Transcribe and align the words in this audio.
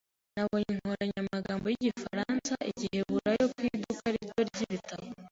Nabonye 0.35 0.67
inkoranyamagambo 0.75 1.65
y'Igifaransa-Igiheburayo 1.73 3.45
ku 3.53 3.59
iduka 3.71 4.05
rito 4.13 4.39
ry'ibitabo. 4.49 5.05